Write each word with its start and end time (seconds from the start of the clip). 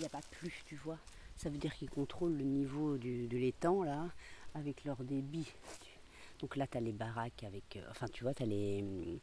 il 0.00 0.04
n'a 0.04 0.08
pas 0.08 0.20
plu, 0.30 0.52
tu 0.66 0.76
vois. 0.76 0.98
Ça 1.36 1.50
veut 1.50 1.58
dire 1.58 1.74
qu'ils 1.74 1.90
contrôlent 1.90 2.36
le 2.36 2.44
niveau 2.44 2.96
du- 2.98 3.26
de 3.28 3.36
l'étang, 3.38 3.82
là, 3.82 4.08
avec 4.54 4.84
leur 4.84 4.96
débit. 5.04 5.50
Donc 6.40 6.56
là, 6.56 6.66
tu 6.66 6.78
as 6.78 6.80
les 6.80 6.92
baraques 6.92 7.44
avec. 7.44 7.76
euh, 7.76 7.86
enfin, 7.90 8.06
tu 8.08 8.24
vois, 8.24 8.32
tu 8.34 8.42
as 8.42 8.46
les, 8.46 8.82
hum, 8.82 9.18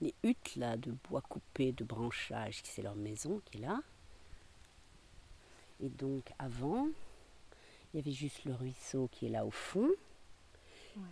les 0.00 0.14
huttes, 0.22 0.56
là, 0.56 0.76
de 0.76 0.92
bois 1.08 1.20
coupé, 1.22 1.72
de 1.72 1.84
branchage, 1.84 2.62
qui 2.62 2.70
c'est 2.70 2.82
leur 2.82 2.96
maison 2.96 3.40
qui 3.44 3.58
est 3.58 3.60
là. 3.60 3.80
Et 5.80 5.88
donc, 5.90 6.32
avant, 6.38 6.88
il 7.92 7.98
y 7.98 8.00
avait 8.00 8.12
juste 8.12 8.44
le 8.46 8.54
ruisseau 8.54 9.08
qui 9.12 9.26
est 9.26 9.30
là 9.30 9.44
au 9.44 9.50
fond. 9.50 9.90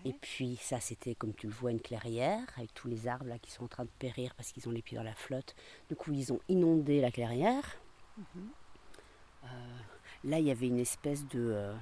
Et 0.07 0.15
puis 0.15 0.57
ça, 0.57 0.81
c'était 0.81 1.15
comme 1.15 1.35
tu 1.35 1.47
le 1.47 1.53
vois, 1.53 1.71
une 1.71 1.81
clairière 1.81 2.47
avec 2.57 2.73
tous 2.73 2.89
les 2.89 3.07
arbres 3.07 3.27
là 3.27 3.39
qui 3.39 3.51
sont 3.51 3.65
en 3.65 3.69
train 3.69 3.85
de 3.85 3.91
périr 3.99 4.35
parce 4.35 4.51
qu'ils 4.51 4.67
ont 4.67 4.73
les 4.73 4.81
pieds 4.81 4.97
dans 4.97 5.05
la 5.05 5.15
flotte. 5.15 5.55
Du 5.91 5.95
coup, 5.97 6.13
ils 6.15 6.33
ont 6.33 6.41
inondé 6.49 7.03
la 7.03 7.11
clairière. 7.11 7.77
Euh, 8.19 8.23
là, 10.25 10.39
il 10.39 10.47
y 10.47 10.51
avait 10.51 10.69
une 10.69 10.79
espèce 10.79 11.27
de 11.29 11.41
euh, 11.53 11.75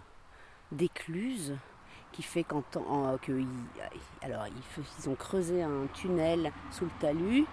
d'écluse 0.72 1.56
qui 2.12 2.22
fait 2.22 2.44
qu'en 2.44 2.62
ils- 3.28 3.46
ils, 4.24 4.72
ils 4.98 5.08
ont 5.08 5.14
creusé 5.14 5.62
un 5.62 5.86
tunnel 5.94 6.52
sous 6.70 6.84
le 6.84 6.90
talus 7.00 7.44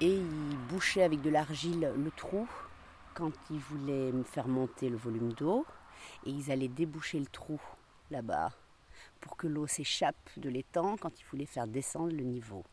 et 0.00 0.14
ils 0.16 0.56
bouchaient 0.68 1.02
avec 1.02 1.20
de 1.22 1.30
l'argile 1.30 1.92
le 1.96 2.10
trou 2.10 2.48
quand 3.14 3.32
ils 3.50 3.58
voulaient 3.58 4.12
faire 4.24 4.48
monter 4.48 4.88
le 4.88 4.96
volume 4.96 5.32
d'eau 5.32 5.64
et 6.24 6.30
ils 6.30 6.50
allaient 6.50 6.68
déboucher 6.68 7.18
le 7.20 7.26
trou 7.26 7.60
là-bas 8.10 8.50
pour 9.20 9.36
que 9.36 9.46
l'eau 9.46 9.66
s'échappe 9.66 10.30
de 10.36 10.48
l'étang 10.48 10.96
quand 10.98 11.18
il 11.20 11.24
voulait 11.26 11.46
faire 11.46 11.66
descendre 11.66 12.12
le 12.12 12.22
niveau. 12.24 12.64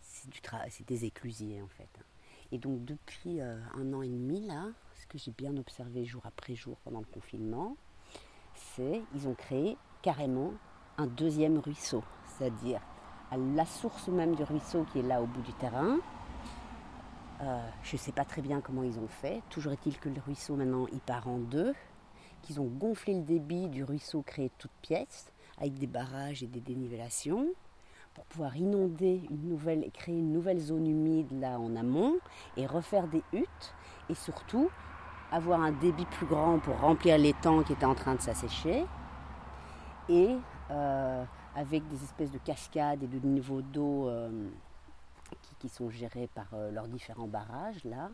C'est 0.00 0.86
des 0.86 1.04
éclusiers 1.04 1.60
en 1.62 1.68
fait. 1.68 1.88
Et 2.52 2.58
donc 2.58 2.84
depuis 2.84 3.40
euh, 3.40 3.58
un 3.74 3.92
an 3.92 4.02
et 4.02 4.08
demi 4.08 4.46
là, 4.46 4.68
ce 4.94 5.06
que 5.06 5.18
j'ai 5.18 5.30
bien 5.30 5.56
observé 5.56 6.04
jour 6.04 6.22
après 6.24 6.54
jour 6.54 6.78
pendant 6.84 7.00
le 7.00 7.06
confinement, 7.06 7.76
c'est 8.54 9.02
ils 9.14 9.28
ont 9.28 9.34
créé 9.34 9.76
carrément 10.02 10.52
un 10.98 11.06
deuxième 11.06 11.58
ruisseau, 11.58 12.02
c'est-à-dire 12.26 12.80
à 13.30 13.36
la 13.36 13.64
source 13.64 14.08
même 14.08 14.34
du 14.34 14.42
ruisseau 14.42 14.84
qui 14.92 14.98
est 14.98 15.02
là 15.02 15.22
au 15.22 15.26
bout 15.26 15.42
du 15.42 15.52
terrain. 15.54 15.98
Euh, 17.42 17.68
je 17.82 17.94
ne 17.94 17.98
sais 17.98 18.12
pas 18.12 18.24
très 18.24 18.42
bien 18.42 18.60
comment 18.60 18.82
ils 18.82 18.98
ont 18.98 19.08
fait. 19.08 19.42
Toujours 19.48 19.72
est-il 19.72 19.98
que 19.98 20.08
le 20.08 20.20
ruisseau 20.20 20.56
maintenant 20.56 20.86
il 20.92 21.00
part 21.00 21.28
en 21.28 21.38
deux, 21.38 21.74
qu'ils 22.42 22.60
ont 22.60 22.66
gonflé 22.66 23.14
le 23.14 23.22
débit 23.22 23.68
du 23.68 23.84
ruisseau 23.84 24.22
créé 24.22 24.48
de 24.48 24.54
toutes 24.58 24.70
pièces 24.82 25.32
avec 25.58 25.74
des 25.74 25.86
barrages 25.86 26.42
et 26.42 26.46
des 26.46 26.60
dénivellations 26.60 27.46
pour 28.14 28.24
pouvoir 28.24 28.56
inonder 28.56 29.22
une 29.30 29.48
nouvelle 29.48 29.84
et 29.84 29.90
créer 29.90 30.18
une 30.18 30.32
nouvelle 30.32 30.58
zone 30.58 30.86
humide 30.86 31.30
là 31.40 31.58
en 31.58 31.76
amont 31.76 32.16
et 32.56 32.66
refaire 32.66 33.06
des 33.06 33.22
huttes 33.32 33.74
et 34.08 34.14
surtout 34.14 34.70
avoir 35.30 35.60
un 35.60 35.72
débit 35.72 36.06
plus 36.06 36.26
grand 36.26 36.58
pour 36.58 36.78
remplir 36.80 37.16
l'étang 37.18 37.62
qui 37.62 37.72
était 37.72 37.86
en 37.86 37.94
train 37.94 38.14
de 38.14 38.20
s'assécher 38.20 38.84
et 40.08 40.36
euh, 40.70 41.24
avec 41.54 41.86
des 41.88 42.02
espèces 42.02 42.32
de 42.32 42.38
cascades 42.38 43.02
et 43.02 43.06
de 43.06 43.26
niveaux 43.26 43.62
d'eau 43.62 44.08
euh, 44.08 44.48
qui, 45.60 45.68
sont 45.68 45.90
gérés 45.90 46.28
par 46.34 46.46
euh, 46.54 46.70
leurs 46.72 46.88
différents 46.88 47.28
barrages 47.28 47.84
là 47.84 48.10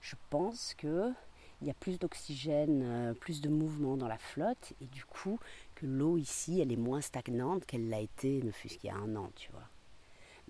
je 0.00 0.14
pense 0.30 0.74
que 0.74 1.12
il 1.60 1.66
y 1.66 1.70
a 1.70 1.74
plus 1.74 1.98
d'oxygène, 1.98 3.16
plus 3.20 3.40
de 3.40 3.48
mouvement 3.48 3.96
dans 3.96 4.06
la 4.06 4.16
flotte, 4.16 4.74
et 4.80 4.86
du 4.86 5.04
coup, 5.04 5.40
que 5.78 5.86
l'eau 5.86 6.18
ici, 6.18 6.60
elle 6.60 6.72
est 6.72 6.76
moins 6.76 7.00
stagnante 7.00 7.64
qu'elle 7.64 7.88
l'a 7.88 8.00
été, 8.00 8.42
ne 8.42 8.50
fût-ce 8.50 8.78
qu'il 8.78 8.90
y 8.90 8.92
a 8.92 8.96
un 8.96 9.14
an, 9.14 9.30
tu 9.36 9.52
vois. 9.52 9.68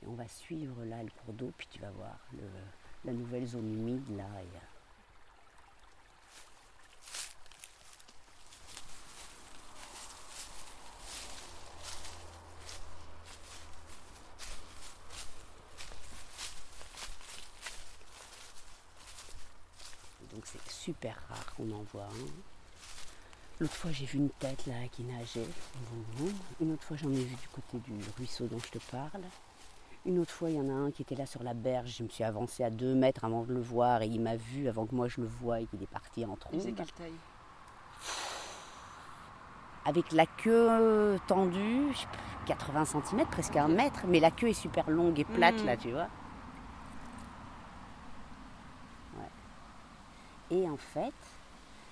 Mais 0.01 0.09
on 0.09 0.15
va 0.15 0.27
suivre 0.27 0.83
là 0.87 1.03
le 1.03 1.11
cours 1.11 1.35
d'eau, 1.35 1.53
puis 1.59 1.69
tu 1.71 1.81
vas 1.81 1.91
voir 1.91 2.19
la 3.05 3.13
nouvelle 3.13 3.47
zone 3.47 3.71
humide 3.71 4.09
là. 4.17 4.25
et, 4.41 4.57
euh, 4.57 4.59
Donc 20.35 20.47
c'est 20.47 20.71
super 20.71 21.17
rare 21.29 21.55
qu'on 21.55 21.71
en 21.73 21.83
voit 21.83 22.05
un. 22.05 22.58
L'autre 23.61 23.75
fois 23.75 23.91
j'ai 23.91 24.05
vu 24.05 24.19
une 24.19 24.31
tête 24.31 24.67
là 24.67 24.75
qui 24.93 25.03
nageait. 25.03 25.49
Une 26.61 26.73
autre 26.73 26.85
fois 26.85 26.97
j'en 26.97 27.11
ai 27.11 27.25
vu 27.25 27.35
du 27.35 27.49
côté 27.49 27.79
du 27.79 27.99
ruisseau 28.17 28.47
dont 28.47 28.59
je 28.59 28.71
te 28.71 28.79
parle. 28.91 29.23
Une 30.07 30.21
autre 30.21 30.31
fois 30.31 30.51
il 30.51 30.57
y 30.57 30.61
en 30.61 30.69
a 30.69 30.73
un 30.73 30.91
qui 30.93 31.03
était 31.03 31.17
là 31.17 31.27
sur 31.27 31.43
la 31.43 31.55
berge. 31.55 31.97
Je 31.99 32.05
me 32.05 32.09
suis 32.09 32.23
avancée 32.23 32.63
à 32.63 32.71
deux 32.71 32.95
mètres 32.95 33.25
avant 33.25 33.43
de 33.43 33.53
le 33.53 33.61
voir 33.61 34.03
et 34.03 34.07
il 34.07 34.21
m'a 34.21 34.37
vu 34.37 34.69
avant 34.69 34.87
que 34.87 34.95
moi 34.95 35.09
je 35.09 35.21
le 35.21 35.27
voie 35.27 35.61
et 35.61 35.67
qu'il 35.67 35.83
est 35.83 35.87
parti 35.87 36.25
en 36.25 36.35
Il 36.35 36.39
trombe. 36.39 36.63
quelle 36.77 36.93
taille? 36.93 37.13
Avec 39.85 40.13
la 40.13 40.27
queue 40.27 41.19
tendue, 41.27 41.93
je 41.93 41.99
sais 41.99 42.07
pas, 42.07 42.55
80 42.55 42.85
cm, 42.85 43.27
presque 43.27 43.57
un 43.57 43.69
mètre, 43.69 44.07
mais 44.07 44.21
la 44.21 44.31
queue 44.31 44.49
est 44.49 44.53
super 44.53 44.89
longue 44.91 45.19
et 45.19 45.25
plate 45.25 45.65
là, 45.65 45.77
tu 45.77 45.91
vois. 45.91 46.09
Ouais. 49.17 49.31
Et 50.51 50.69
en 50.69 50.77
fait, 50.77 51.15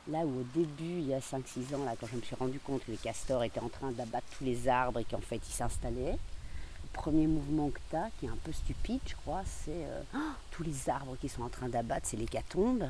là 0.09 0.21
où 0.21 0.41
au 0.41 0.45
début, 0.55 0.99
il 1.01 1.09
y 1.09 1.15
a 1.15 1.19
5-6 1.19 1.75
ans, 1.75 1.97
quand 2.01 2.07
je 2.07 2.17
me 2.17 2.23
suis 2.23 2.37
rendu 2.37 2.59
compte 2.61 2.85
que 2.85 2.91
les 2.91 2.97
castors 2.97 3.43
étaient 3.43 3.61
en 3.61 3.69
train 3.69 3.91
d'abattre 3.91 4.27
tous 4.39 4.45
les 4.45 4.69
arbres 4.69 5.01
et 5.01 5.05
qu'en 5.05 5.21
fait 5.21 5.37
ils 5.37 5.53
s'installaient, 5.53 6.13
le 6.17 6.89
premier 6.93 7.27
mouvement 7.27 7.71
que 7.71 7.81
tu 7.91 7.97
as, 7.97 8.11
qui 8.19 8.27
est 8.27 8.31
un 8.31 8.39
peu 8.45 8.53
stupide, 8.53 9.01
je 9.07 9.15
crois, 9.17 9.43
c'est 9.45 9.71
euh, 9.73 10.03
Oh, 10.15 10.19
tous 10.51 10.63
les 10.63 10.89
arbres 10.89 11.17
qui 11.21 11.29
sont 11.29 11.43
en 11.43 11.49
train 11.49 11.69
d'abattre, 11.69 12.07
c'est 12.09 12.17
l'hécatombe 12.17 12.89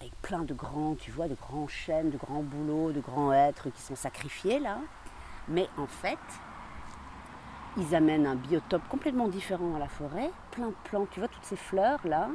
avec 0.00 0.12
plein 0.22 0.42
de 0.42 0.54
grands, 0.54 0.94
tu 0.94 1.10
vois, 1.10 1.26
de 1.26 1.34
grands 1.34 1.68
chênes, 1.68 2.10
de 2.10 2.18
grands 2.18 2.42
bouleaux, 2.42 2.92
de 2.92 3.00
grands 3.00 3.32
êtres 3.32 3.70
qui 3.70 3.82
sont 3.82 3.96
sacrifiés 3.96 4.58
là. 4.58 4.78
Mais 5.48 5.68
en 5.78 5.86
fait, 5.86 6.18
ils 7.76 7.94
amènent 7.94 8.26
un 8.26 8.34
biotope 8.34 8.86
complètement 8.88 9.28
différent 9.28 9.74
à 9.74 9.78
la 9.78 9.88
forêt, 9.88 10.30
plein 10.50 10.68
de 10.68 10.74
plantes, 10.84 11.08
tu 11.10 11.20
vois, 11.20 11.28
toutes 11.28 11.44
ces 11.44 11.56
fleurs 11.56 12.00
là, 12.04 12.28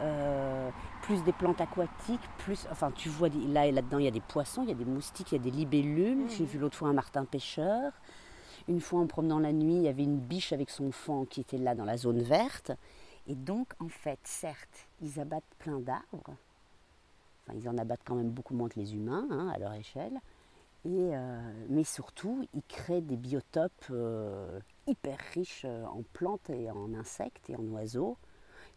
euh, 0.00 0.70
plus 1.02 1.22
des 1.24 1.32
plantes 1.32 1.60
aquatiques, 1.60 2.20
plus, 2.38 2.66
enfin, 2.70 2.90
tu 2.90 3.08
vois, 3.08 3.28
là 3.48 3.66
et 3.66 3.72
là-dedans, 3.72 3.98
il 3.98 4.04
y 4.04 4.08
a 4.08 4.12
des 4.12 4.20
poissons, 4.20 4.62
il 4.62 4.68
y 4.68 4.72
a 4.72 4.74
des 4.74 4.84
moustiques, 4.84 5.32
il 5.32 5.36
y 5.36 5.40
a 5.40 5.42
des 5.42 5.50
libellules. 5.50 6.28
J'ai 6.30 6.44
vu 6.44 6.58
l'autre 6.58 6.76
fois 6.76 6.88
un 6.88 6.92
martin 6.92 7.24
pêcheur. 7.24 7.92
Une 8.68 8.80
fois, 8.80 9.00
en 9.00 9.06
promenant 9.06 9.38
la 9.38 9.52
nuit, 9.52 9.74
il 9.74 9.82
y 9.82 9.88
avait 9.88 10.04
une 10.04 10.18
biche 10.18 10.52
avec 10.52 10.70
son 10.70 10.92
fan 10.92 11.26
qui 11.26 11.40
était 11.40 11.58
là 11.58 11.74
dans 11.74 11.84
la 11.84 11.96
zone 11.96 12.22
verte. 12.22 12.72
Et 13.26 13.34
donc, 13.34 13.72
en 13.78 13.88
fait, 13.88 14.18
certes, 14.24 14.88
ils 15.02 15.20
abattent 15.20 15.44
plein 15.58 15.80
d'arbres. 15.80 16.36
Enfin, 17.42 17.58
ils 17.58 17.68
en 17.68 17.76
abattent 17.78 18.04
quand 18.04 18.14
même 18.14 18.30
beaucoup 18.30 18.54
moins 18.54 18.68
que 18.68 18.78
les 18.78 18.94
humains, 18.94 19.26
hein, 19.30 19.48
à 19.54 19.58
leur 19.58 19.74
échelle. 19.74 20.18
Et, 20.84 21.10
euh, 21.14 21.52
mais 21.68 21.84
surtout, 21.84 22.46
ils 22.54 22.62
créent 22.62 23.02
des 23.02 23.16
biotopes 23.16 23.86
euh, 23.90 24.60
hyper 24.86 25.18
riches 25.34 25.64
en 25.66 26.02
plantes 26.14 26.48
et 26.48 26.70
en 26.70 26.94
insectes 26.94 27.50
et 27.50 27.56
en 27.56 27.64
oiseaux 27.64 28.16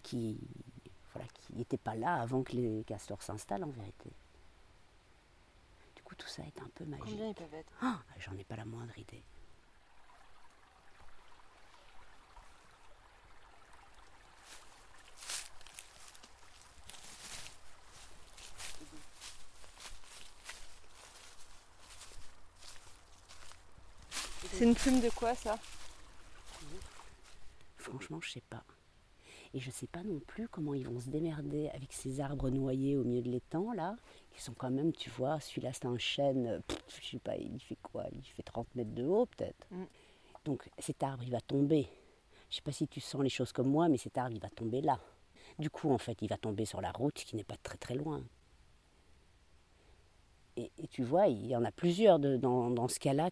qui 0.01 0.37
voilà, 1.13 1.27
qui 1.33 1.53
n'étaient 1.55 1.77
pas 1.77 1.95
là 1.95 2.15
avant 2.21 2.43
que 2.43 2.53
les 2.53 2.83
castors 2.85 3.21
s'installent 3.21 3.63
en 3.63 3.69
vérité. 3.69 4.09
Du 5.95 6.01
coup, 6.03 6.15
tout 6.15 6.27
ça 6.27 6.43
est 6.43 6.61
un 6.61 6.69
peu 6.75 6.85
magique. 6.85 7.05
Combien 7.05 7.29
ils 7.29 7.35
peuvent 7.35 7.53
être? 7.53 7.71
Ah, 7.81 7.99
J'en 8.19 8.35
ai 8.37 8.43
pas 8.43 8.55
la 8.55 8.65
moindre 8.65 8.97
idée. 8.97 9.23
C'est 24.51 24.63
une 24.65 24.75
plume 24.75 25.01
de 25.01 25.09
quoi 25.09 25.33
ça? 25.35 25.57
Franchement, 27.77 28.19
je 28.21 28.31
sais 28.31 28.41
pas. 28.49 28.63
Et 29.53 29.59
je 29.59 29.69
sais 29.69 29.87
pas 29.87 30.01
non 30.03 30.19
plus 30.19 30.47
comment 30.47 30.73
ils 30.73 30.87
vont 30.87 30.99
se 30.99 31.09
démerder 31.09 31.69
avec 31.69 31.93
ces 31.93 32.19
arbres 32.19 32.49
noyés 32.49 32.97
au 32.97 33.03
milieu 33.03 33.21
de 33.21 33.29
l'étang 33.29 33.71
là, 33.73 33.95
qui 34.31 34.41
sont 34.41 34.53
quand 34.53 34.71
même, 34.71 34.91
tu 34.93 35.09
vois, 35.11 35.39
celui-là 35.39 35.71
c'est 35.73 35.85
un 35.85 35.97
chêne, 35.97 36.61
pff, 36.67 36.99
je 37.01 37.09
sais 37.11 37.19
pas, 37.19 37.35
il 37.37 37.59
fait 37.59 37.77
quoi 37.83 38.05
Il 38.11 38.23
fait 38.23 38.41
30 38.43 38.73
mètres 38.75 38.93
de 38.95 39.03
haut 39.05 39.27
peut-être. 39.27 39.67
Mm. 39.71 39.83
Donc 40.45 40.69
cet 40.79 41.03
arbre 41.03 41.23
il 41.23 41.31
va 41.31 41.41
tomber. 41.41 41.87
Je 42.49 42.55
sais 42.57 42.61
pas 42.61 42.71
si 42.71 42.87
tu 42.87 42.99
sens 42.99 43.21
les 43.21 43.29
choses 43.29 43.51
comme 43.51 43.69
moi, 43.69 43.89
mais 43.89 43.97
cet 43.97 44.17
arbre 44.17 44.31
il 44.35 44.41
va 44.41 44.49
tomber 44.49 44.81
là. 44.81 44.99
Du 45.59 45.69
coup, 45.69 45.91
en 45.91 45.97
fait, 45.99 46.21
il 46.21 46.27
va 46.29 46.37
tomber 46.37 46.65
sur 46.65 46.81
la 46.81 46.91
route 46.91 47.13
qui 47.13 47.35
n'est 47.35 47.43
pas 47.43 47.57
très 47.57 47.77
très 47.77 47.95
loin. 47.95 48.23
Et, 50.57 50.71
et 50.77 50.87
tu 50.87 51.03
vois, 51.03 51.27
il 51.27 51.45
y 51.47 51.55
en 51.55 51.63
a 51.63 51.71
plusieurs 51.71 52.19
de- 52.19 52.37
dans, 52.37 52.69
dans 52.69 52.87
ce 52.87 52.99
cas-là. 52.99 53.29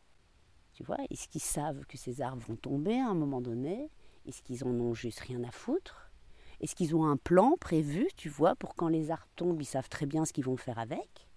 Tu 0.74 0.84
vois, 0.84 0.98
est-ce 1.10 1.28
qu'ils 1.28 1.42
savent 1.42 1.86
que 1.86 1.98
ces 1.98 2.22
arbres 2.22 2.44
vont 2.48 2.56
tomber 2.56 2.98
à 3.00 3.10
un 3.10 3.14
moment 3.14 3.42
donné? 3.42 3.90
Est-ce 4.28 4.42
qu'ils 4.44 4.64
en 4.64 4.70
ont 4.80 4.94
juste 4.94 5.20
rien 5.22 5.44
à 5.44 5.52
foutre? 5.52 6.11
Est-ce 6.62 6.76
qu'ils 6.76 6.96
ont 6.96 7.06
un 7.06 7.18
plan 7.18 7.58
prévu, 7.60 8.08
tu 8.16 8.30
vois, 8.30 8.56
pour 8.56 8.76
quand 8.76 8.88
les 8.88 9.12
arbres 9.12 9.28
tombent, 9.36 9.62
ils 9.62 9.66
savent 9.66 9.90
très 9.90 10.06
bien 10.06 10.24
ce 10.26 10.32
qu'ils 10.34 10.46
vont 10.46 10.58
faire 10.58 10.80
avec 10.80 11.28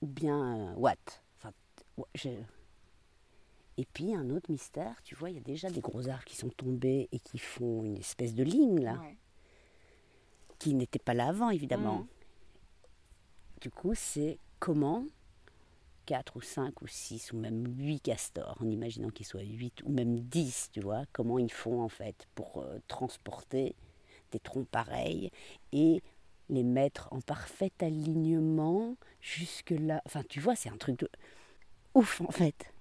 Ou 0.00 0.06
bien, 0.06 0.70
euh, 0.70 0.74
what? 0.76 0.94
Enfin, 1.36 1.52
ouais, 1.98 2.04
je- 2.14 2.28
Et 3.76 3.84
puis, 3.86 4.14
un 4.14 4.30
autre 4.30 4.48
mystère, 4.52 5.02
tu 5.02 5.16
vois, 5.16 5.30
il 5.30 5.34
y 5.34 5.38
a 5.38 5.42
déjà 5.42 5.68
des 5.68 5.80
gros 5.80 6.08
arbres 6.08 6.24
qui 6.24 6.36
sont 6.36 6.50
tombés 6.50 7.08
et 7.10 7.18
qui 7.18 7.38
font 7.38 7.82
une 7.82 7.96
espèce 7.96 8.32
de 8.34 8.44
ligne, 8.44 8.80
là 8.80 8.98
Ouais. 9.00 9.16
qui 10.60 10.74
n'était 10.74 11.00
pas 11.00 11.14
là 11.14 11.28
avant, 11.28 11.50
évidemment. 11.50 11.98
Mhm. 12.00 12.06
du 13.60 13.70
coup, 13.70 13.94
c'est 13.94 14.38
comment 14.60 15.06
4 16.04 16.36
ou 16.36 16.40
5 16.40 16.82
ou 16.82 16.86
6 16.86 17.32
ou 17.32 17.38
même 17.38 17.64
8 17.78 18.00
castors, 18.00 18.56
en 18.60 18.70
imaginant 18.70 19.10
qu'ils 19.10 19.26
soient 19.26 19.42
8 19.42 19.82
ou 19.84 19.90
même 19.90 20.18
10, 20.20 20.70
tu 20.72 20.80
vois, 20.80 21.04
comment 21.12 21.38
ils 21.38 21.52
font 21.52 21.82
en 21.82 21.88
fait 21.88 22.26
pour 22.34 22.58
euh, 22.58 22.78
transporter 22.88 23.74
des 24.32 24.40
troncs 24.40 24.68
pareils 24.68 25.30
et 25.72 26.02
les 26.48 26.62
mettre 26.62 27.08
en 27.12 27.20
parfait 27.20 27.72
alignement 27.80 28.96
jusque 29.20 29.70
là. 29.70 30.02
Enfin, 30.04 30.22
tu 30.28 30.40
vois, 30.40 30.56
c'est 30.56 30.68
un 30.68 30.76
truc 30.76 30.98
de 30.98 31.08
ouf 31.94 32.20
en 32.20 32.30
fait. 32.30 32.73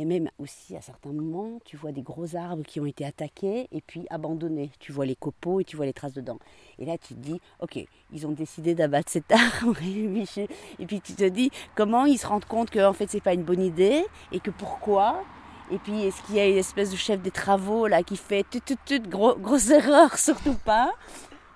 Et 0.00 0.04
même 0.04 0.30
aussi 0.38 0.76
à 0.76 0.80
certains 0.80 1.12
moments, 1.12 1.58
tu 1.64 1.76
vois 1.76 1.90
des 1.90 2.02
gros 2.02 2.36
arbres 2.36 2.62
qui 2.62 2.78
ont 2.78 2.86
été 2.86 3.04
attaqués 3.04 3.66
et 3.72 3.80
puis 3.80 4.06
abandonnés. 4.10 4.70
Tu 4.78 4.92
vois 4.92 5.04
les 5.04 5.16
copeaux 5.16 5.58
et 5.58 5.64
tu 5.64 5.74
vois 5.74 5.86
les 5.86 5.92
traces 5.92 6.12
dedans. 6.12 6.38
Et 6.78 6.84
là, 6.84 6.96
tu 6.96 7.14
te 7.14 7.18
dis, 7.18 7.40
ok, 7.58 7.84
ils 8.12 8.24
ont 8.24 8.30
décidé 8.30 8.76
d'abattre 8.76 9.10
cet 9.10 9.32
arbre. 9.32 9.76
et 10.78 10.86
puis 10.86 11.00
tu 11.00 11.14
te 11.14 11.24
dis, 11.24 11.50
comment 11.74 12.04
ils 12.04 12.16
se 12.16 12.28
rendent 12.28 12.44
compte 12.44 12.70
que 12.70 12.78
en 12.78 12.92
fait 12.92 13.10
c'est 13.10 13.20
pas 13.20 13.34
une 13.34 13.42
bonne 13.42 13.60
idée 13.60 14.04
et 14.30 14.38
que 14.38 14.52
pourquoi? 14.52 15.24
Et 15.72 15.78
puis, 15.78 16.02
est-ce 16.02 16.22
qu'il 16.22 16.36
y 16.36 16.40
a 16.40 16.46
une 16.46 16.56
espèce 16.56 16.90
de 16.90 16.96
chef 16.96 17.20
des 17.20 17.30
travaux 17.30 17.88
là 17.88 18.02
qui 18.02 18.16
fait 18.16 18.44
tout, 18.48 18.60
tout, 18.64 18.78
tout, 18.86 19.02
gros, 19.02 19.36
grosse 19.36 19.68
erreur, 19.70 20.16
surtout 20.16 20.54
pas? 20.54 20.92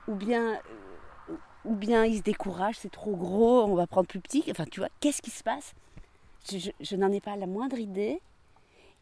Ou 0.09 0.17
bien, 0.17 0.55
euh, 1.31 1.35
ou 1.65 1.77
bien 1.77 2.05
ils 2.05 2.19
se 2.19 2.23
découragent, 2.23 2.77
c'est 2.79 2.91
trop 2.91 3.17
gros, 3.17 3.63
on 3.63 3.75
va 3.75 3.87
prendre 3.87 4.09
plus 4.09 4.21
petit. 4.21 4.45
Enfin, 4.51 4.65
tu 4.71 4.81
vois, 4.81 4.91
qu'est-ce 5.01 5.23
qui 5.23 5.31
se 5.31 5.45
passe? 5.45 5.75
Je, 6.51 6.97
n'en 6.97 7.13
ai 7.13 7.21
pas 7.21 7.37
la 7.37 7.47
moindre 7.47 7.79
idée. 7.79 8.21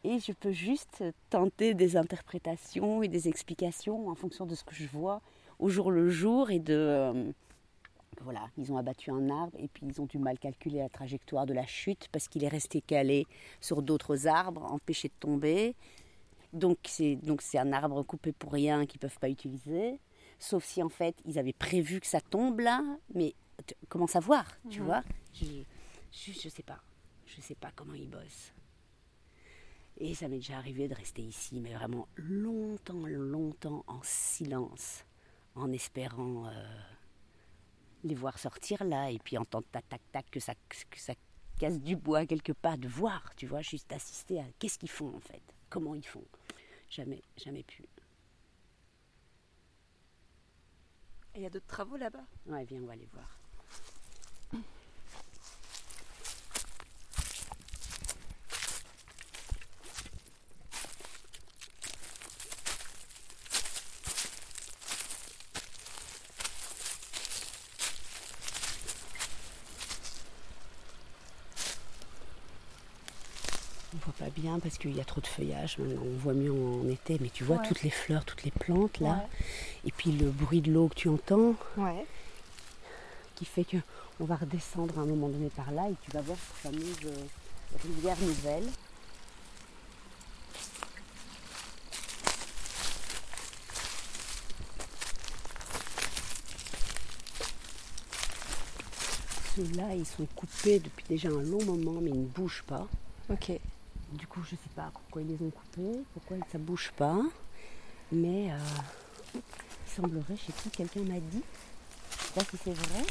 Et 0.03 0.19
je 0.19 0.31
peux 0.31 0.51
juste 0.51 1.03
tenter 1.29 1.73
des 1.73 1.95
interprétations 1.95 3.03
et 3.03 3.07
des 3.07 3.27
explications 3.27 4.09
en 4.09 4.15
fonction 4.15 4.45
de 4.45 4.55
ce 4.55 4.63
que 4.63 4.73
je 4.73 4.87
vois 4.87 5.21
au 5.59 5.69
jour 5.69 5.91
le 5.91 6.09
jour 6.09 6.49
et 6.49 6.59
de, 6.59 6.73
euh, 6.73 7.31
voilà, 8.19 8.49
ils 8.57 8.71
ont 8.73 8.77
abattu 8.77 9.11
un 9.11 9.29
arbre 9.29 9.55
et 9.57 9.67
puis 9.67 9.85
ils 9.85 10.01
ont 10.01 10.05
du 10.05 10.17
mal 10.17 10.37
calculer 10.37 10.79
la 10.79 10.89
trajectoire 10.89 11.45
de 11.45 11.53
la 11.53 11.65
chute 11.65 12.07
parce 12.11 12.27
qu'il 12.27 12.43
est 12.43 12.49
resté 12.49 12.81
calé 12.81 13.25
sur 13.61 13.81
d'autres 13.81 14.27
arbres, 14.27 14.63
empêché 14.71 15.07
de 15.07 15.13
tomber. 15.19 15.75
Donc 16.51 16.79
c'est 16.85 17.15
donc 17.15 17.41
c'est 17.41 17.59
un 17.59 17.71
arbre 17.71 18.03
coupé 18.03 18.33
pour 18.33 18.51
rien 18.51 18.85
qu'ils 18.85 18.99
peuvent 18.99 19.19
pas 19.19 19.29
utiliser. 19.29 19.99
Sauf 20.39 20.65
si 20.65 20.83
en 20.83 20.89
fait 20.89 21.15
ils 21.25 21.39
avaient 21.39 21.53
prévu 21.53 21.99
que 21.99 22.07
ça 22.07 22.19
tombe 22.19 22.59
là, 22.59 22.83
mais 23.13 23.33
comment 23.87 24.07
savoir, 24.07 24.45
tu 24.69 24.79
mhm. 24.79 24.85
vois? 24.85 25.03
Je, 25.33 25.45
je, 26.11 26.49
sais 26.49 26.63
pas, 26.63 26.81
je 27.25 27.39
sais 27.39 27.55
pas 27.55 27.71
comment 27.75 27.93
ils 27.93 28.09
bossent. 28.09 28.51
Et 29.97 30.15
ça 30.15 30.27
m'est 30.27 30.37
déjà 30.37 30.57
arrivé 30.57 30.87
de 30.87 30.95
rester 30.95 31.21
ici, 31.21 31.59
mais 31.59 31.73
vraiment 31.73 32.07
longtemps, 32.15 33.05
longtemps 33.05 33.83
en 33.87 33.99
silence, 34.03 35.05
en 35.55 35.71
espérant. 35.71 36.47
Euh, 36.47 36.81
les 38.03 38.15
voir 38.15 38.39
sortir 38.39 38.83
là 38.83 39.11
et 39.11 39.19
puis 39.19 39.37
entendre 39.37 39.67
tac 39.71 39.87
tac 39.87 40.01
tac 40.11 40.29
que 40.31 40.39
ça, 40.39 40.53
que 40.89 40.99
ça 40.99 41.13
casse 41.59 41.79
du 41.79 41.95
bois 41.95 42.25
quelque 42.25 42.51
part, 42.51 42.77
de 42.77 42.87
voir, 42.87 43.35
tu 43.35 43.45
vois, 43.45 43.61
juste 43.61 43.91
assister 43.91 44.39
à 44.39 44.45
qu'est-ce 44.57 44.79
qu'ils 44.79 44.89
font 44.89 45.15
en 45.15 45.19
fait, 45.19 45.43
comment 45.69 45.95
ils 45.95 46.05
font. 46.05 46.25
Jamais, 46.89 47.21
jamais 47.37 47.63
pu. 47.63 47.83
Et 51.33 51.37
il 51.39 51.41
y 51.43 51.45
a 51.45 51.49
d'autres 51.49 51.67
travaux 51.67 51.95
là-bas? 51.95 52.25
Ouais, 52.47 52.65
viens, 52.65 52.81
on 52.81 52.87
va 52.87 52.93
aller 52.93 53.07
voir. 53.13 53.40
Bien 74.35 74.59
parce 74.59 74.77
qu'il 74.77 74.95
y 74.95 75.01
a 75.01 75.05
trop 75.05 75.21
de 75.21 75.27
feuillage. 75.27 75.77
On 75.79 76.17
voit 76.19 76.33
mieux 76.33 76.51
en 76.51 76.87
été, 76.89 77.17
mais 77.19 77.29
tu 77.29 77.43
vois 77.43 77.57
toutes 77.59 77.83
les 77.83 77.89
fleurs, 77.89 78.25
toutes 78.25 78.43
les 78.43 78.51
plantes 78.51 78.99
là. 78.99 79.25
Et 79.85 79.91
puis 79.91 80.11
le 80.11 80.29
bruit 80.29 80.61
de 80.61 80.71
l'eau 80.71 80.87
que 80.87 80.95
tu 80.95 81.09
entends. 81.09 81.55
Qui 83.35 83.45
fait 83.45 83.63
que 83.63 83.77
on 84.19 84.25
va 84.25 84.35
redescendre 84.35 84.99
à 84.99 85.01
un 85.01 85.05
moment 85.05 85.29
donné 85.29 85.49
par 85.49 85.71
là 85.71 85.89
et 85.89 85.95
tu 86.03 86.11
vas 86.11 86.21
voir 86.21 86.37
cette 86.37 86.73
fameuse 86.73 86.97
euh, 87.05 87.25
rivière 87.83 88.17
nouvelle. 88.21 88.67
Ceux-là, 99.55 99.95
ils 99.95 100.05
sont 100.05 100.27
coupés 100.35 100.79
depuis 100.79 101.05
déjà 101.09 101.29
un 101.29 101.41
long 101.41 101.63
moment, 101.65 101.99
mais 101.99 102.11
ils 102.11 102.21
ne 102.21 102.27
bougent 102.27 102.63
pas. 102.67 102.87
Ok. 103.29 103.51
Du 104.11 104.27
coup, 104.27 104.41
je 104.43 104.55
ne 104.55 104.57
sais 104.57 104.69
pas 104.75 104.89
pourquoi 104.93 105.21
ils 105.21 105.29
les 105.29 105.45
ont 105.45 105.51
coupés, 105.51 106.03
pourquoi 106.13 106.37
ça 106.51 106.57
ne 106.57 106.63
bouge 106.63 106.91
pas. 106.97 107.17
Mais 108.11 108.51
euh, 108.51 108.57
il 109.35 109.91
semblerait, 109.95 110.35
je 110.35 110.47
sais 110.47 110.53
plus, 110.53 110.69
quelqu'un 110.69 111.01
m'a 111.01 111.19
dit, 111.19 111.41
je 112.11 112.25
sais 112.25 112.33
pas 112.33 112.41
si 112.41 112.57
c'est 112.61 112.73
vrai, 112.73 113.05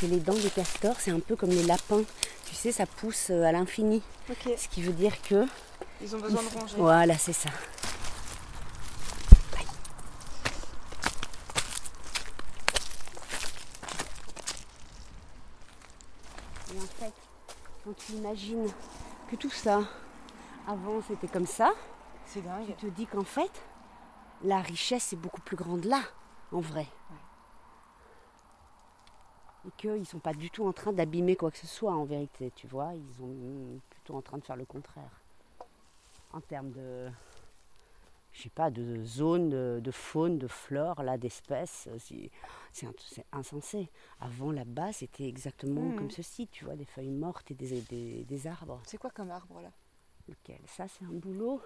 que 0.00 0.06
les 0.06 0.18
dents 0.18 0.34
des 0.34 0.50
castors, 0.50 0.96
c'est 0.98 1.12
un 1.12 1.20
peu 1.20 1.36
comme 1.36 1.50
les 1.50 1.62
lapins. 1.62 2.02
Tu 2.46 2.56
sais, 2.56 2.72
ça 2.72 2.86
pousse 2.86 3.28
euh, 3.30 3.44
à 3.44 3.52
l'infini. 3.52 4.02
Ce 4.56 4.68
qui 4.68 4.82
veut 4.82 4.92
dire 4.92 5.20
que. 5.22 5.46
Ils 6.02 6.16
ont 6.16 6.18
besoin 6.18 6.42
de 6.42 6.48
ronger. 6.48 6.76
Voilà, 6.76 7.16
c'est 7.16 7.32
ça. 7.32 7.50
Et 16.74 16.78
en 16.78 17.04
fait, 17.04 17.12
quand 17.84 17.92
tu 17.96 18.12
imagines 18.12 18.66
que 19.30 19.36
tout 19.36 19.50
ça, 19.50 19.82
avant 20.66 21.00
c'était 21.02 21.28
comme 21.28 21.46
ça, 21.46 21.70
c'est 22.26 22.42
dingue. 22.42 22.74
Tu 22.78 22.86
te 22.86 22.90
dis 22.90 23.06
qu'en 23.06 23.24
fait, 23.24 23.62
la 24.42 24.60
richesse 24.60 25.12
est 25.12 25.16
beaucoup 25.16 25.40
plus 25.40 25.56
grande 25.56 25.84
là, 25.84 26.00
en 26.50 26.60
vrai. 26.60 26.86
Et 29.66 29.70
qu'ils 29.76 30.00
ne 30.00 30.04
sont 30.04 30.18
pas 30.18 30.32
du 30.32 30.50
tout 30.50 30.66
en 30.66 30.72
train 30.72 30.92
d'abîmer 30.92 31.36
quoi 31.36 31.50
que 31.50 31.58
ce 31.58 31.66
soit 31.66 31.92
en 31.92 32.04
vérité, 32.04 32.50
tu 32.56 32.66
vois. 32.66 32.94
Ils 32.94 33.14
sont 33.14 33.80
plutôt 33.90 34.16
en 34.16 34.22
train 34.22 34.38
de 34.38 34.44
faire 34.44 34.56
le 34.56 34.64
contraire. 34.64 35.20
En 36.32 36.40
termes 36.40 36.70
de, 36.70 37.08
je 38.32 38.42
sais 38.42 38.50
pas, 38.50 38.70
de 38.70 39.04
zone, 39.04 39.50
de, 39.80 39.90
faune, 39.90 40.38
de 40.38 40.48
flore, 40.48 41.02
là, 41.02 41.18
d'espèces. 41.18 41.88
C'est 42.72 42.86
insensé. 43.32 43.90
Avant, 44.20 44.52
là-bas, 44.52 44.92
c'était 44.92 45.26
exactement 45.26 45.80
hmm. 45.80 45.96
comme 45.96 46.10
ceci, 46.10 46.46
tu 46.48 46.64
vois, 46.64 46.76
des 46.76 46.84
feuilles 46.84 47.10
mortes 47.10 47.50
et 47.50 47.54
des, 47.54 48.46
arbres. 48.46 48.80
C'est 48.86 48.98
quoi 48.98 49.10
comme 49.10 49.30
arbre, 49.30 49.60
là? 49.60 49.70
Lequel 50.28 50.60
Ça, 50.66 50.86
c'est 50.86 51.04
un 51.04 51.12
bouleau. 51.12 51.60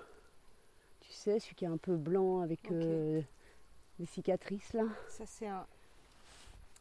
Tu 1.00 1.12
sais, 1.12 1.38
celui 1.38 1.54
qui 1.54 1.64
est 1.64 1.68
un 1.68 1.76
peu 1.76 1.96
blanc 1.96 2.40
avec 2.40 2.70
euh, 2.70 3.20
des 3.98 4.06
cicatrices, 4.06 4.72
là. 4.72 4.84
Ça, 5.08 5.26
c'est 5.26 5.48
un... 5.48 5.66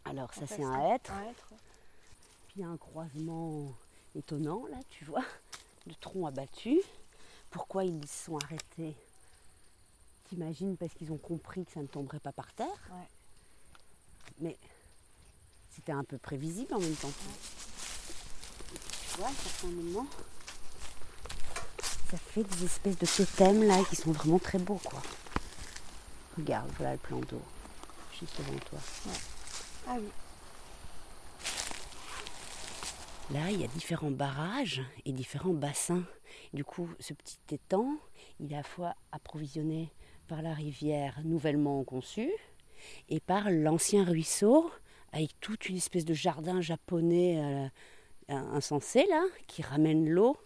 Alors, 0.05 0.33
ça, 0.33 0.47
c'est 0.47 0.63
un 0.63 0.93
hêtre. 0.93 1.13
Puis, 2.47 2.57
il 2.57 2.61
y 2.61 2.63
a 2.63 2.69
un 2.69 2.77
croisement 2.77 3.73
étonnant, 4.15 4.65
là, 4.67 4.77
tu 4.89 5.03
vois, 5.05 5.23
de 5.87 5.93
troncs 5.93 6.27
abattus. 6.27 6.83
Pourquoi 7.49 7.83
ils 7.83 8.07
sont 8.07 8.37
arrêtés? 8.37 8.95
T'imagines 10.25 10.77
parce 10.77 10.93
qu'ils 10.93 11.11
ont 11.11 11.17
compris 11.17 11.65
que 11.65 11.71
ça 11.71 11.81
ne 11.81 11.87
tomberait 11.87 12.19
pas 12.19 12.31
par 12.31 12.51
terre. 12.53 12.91
Mais 14.39 14.57
c'était 15.69 15.91
un 15.91 16.03
peu 16.03 16.17
prévisible 16.17 16.73
en 16.73 16.79
même 16.79 16.95
temps. 16.95 17.11
Tu 19.11 19.17
vois, 19.17 19.27
à 19.27 19.31
certains 19.31 19.67
moments, 19.67 20.07
ça 22.09 22.17
fait 22.17 22.43
des 22.43 22.65
espèces 22.65 22.97
de 22.97 23.05
totems 23.05 23.63
là 23.63 23.83
qui 23.89 23.95
sont 23.95 24.11
vraiment 24.11 24.39
très 24.39 24.59
beaux 24.59 24.81
quoi. 24.83 25.01
Regarde, 26.37 26.69
voilà 26.77 26.93
le 26.93 26.99
plan 26.99 27.19
d'eau, 27.19 27.41
juste 28.19 28.37
devant 28.37 28.57
toi. 28.59 28.79
Ah 29.87 29.95
oui. 29.99 30.09
Là, 33.31 33.51
il 33.51 33.61
y 33.61 33.63
a 33.63 33.67
différents 33.67 34.11
barrages 34.11 34.83
et 35.05 35.11
différents 35.11 35.53
bassins. 35.53 36.03
Du 36.53 36.63
coup, 36.63 36.89
ce 36.99 37.13
petit 37.13 37.39
étang, 37.51 37.97
il 38.39 38.51
est 38.51 38.55
à 38.55 38.57
la 38.57 38.63
fois 38.63 38.95
approvisionné 39.11 39.91
par 40.27 40.41
la 40.41 40.53
rivière 40.53 41.19
nouvellement 41.23 41.83
conçue 41.83 42.31
et 43.09 43.19
par 43.19 43.49
l'ancien 43.49 44.03
ruisseau 44.03 44.71
avec 45.11 45.39
toute 45.39 45.69
une 45.69 45.77
espèce 45.77 46.05
de 46.05 46.13
jardin 46.13 46.61
japonais 46.61 47.39
euh, 47.39 48.33
insensé 48.33 49.05
là 49.09 49.23
qui 49.47 49.61
ramène 49.61 50.09
l'eau. 50.09 50.37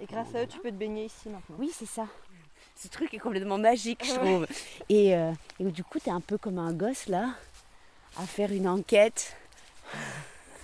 Et 0.00 0.06
grâce 0.06 0.34
à 0.34 0.42
eux, 0.42 0.46
tu 0.46 0.58
peux 0.60 0.70
te 0.70 0.76
baigner 0.76 1.06
ici 1.06 1.28
maintenant. 1.28 1.56
Oui, 1.58 1.70
c'est 1.72 1.86
ça. 1.86 2.06
Ce 2.76 2.88
truc 2.88 3.12
est 3.12 3.18
complètement 3.18 3.58
magique, 3.58 4.04
je 4.04 4.14
trouve. 4.14 4.46
Et, 4.88 5.14
euh, 5.16 5.32
et, 5.58 5.64
du 5.64 5.82
coup, 5.82 5.98
tu 5.98 6.08
es 6.08 6.12
un 6.12 6.20
peu 6.20 6.38
comme 6.38 6.58
un 6.58 6.72
gosse 6.72 7.08
là, 7.08 7.34
à 8.16 8.22
faire 8.22 8.52
une 8.52 8.68
enquête 8.68 9.36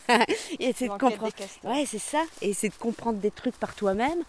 et 0.61 0.73
c'est 0.75 0.87
de 0.87 0.99
comprendre. 0.99 1.33
Ouais, 1.64 1.85
c'est 1.87 1.99
ça. 1.99 2.23
Et 2.42 2.52
c'est 2.52 2.68
de 2.68 2.75
comprendre 2.75 3.18
des 3.18 3.30
trucs 3.30 3.56
par 3.56 3.75
toi-même. 3.75 4.23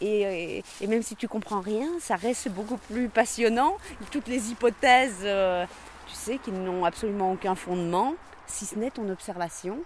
Et, 0.00 0.62
même 0.86 1.02
si 1.02 1.16
tu 1.16 1.28
comprends 1.28 1.60
rien, 1.60 1.88
ça 2.00 2.16
reste 2.16 2.48
beaucoup 2.48 2.78
plus 2.78 3.08
passionnant. 3.08 3.76
Toutes 4.10 4.28
les 4.28 4.50
hypothèses, 4.50 5.20
euh, 5.22 5.66
tu 6.08 6.14
sais, 6.14 6.38
qui 6.38 6.50
n'ont 6.50 6.84
absolument 6.84 7.32
aucun 7.32 7.54
fondement, 7.54 8.14
si 8.46 8.64
ce 8.64 8.76
n'est 8.76 8.90
ton 8.90 9.08
observation. 9.10 9.78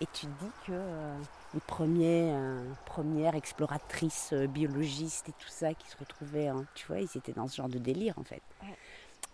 Et 0.00 0.06
tu 0.12 0.26
te 0.26 0.44
dis 0.44 0.50
que 0.66 0.72
euh, 0.72 1.16
les 1.54 1.60
premiers, 1.60 2.32
euh, 2.32 2.64
premières 2.86 3.34
exploratrices 3.34 4.30
euh, 4.32 4.46
biologistes 4.46 5.28
et 5.28 5.32
tout 5.32 5.48
ça 5.48 5.74
qui 5.74 5.88
se 5.88 5.96
retrouvaient, 5.96 6.48
hein, 6.48 6.64
tu 6.74 6.86
vois, 6.86 7.00
ils 7.00 7.16
étaient 7.16 7.32
dans 7.32 7.46
ce 7.46 7.56
genre 7.56 7.68
de 7.68 7.78
délire 7.78 8.18
en 8.18 8.24
fait. 8.24 8.42
Ouais. 8.62 8.74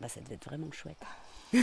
Bah, 0.01 0.09
ça 0.09 0.21
devait 0.21 0.35
être 0.35 0.45
vraiment 0.47 0.71
chouette. 0.73 1.03